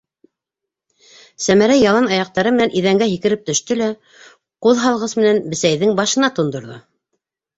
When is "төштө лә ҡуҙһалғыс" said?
3.49-5.13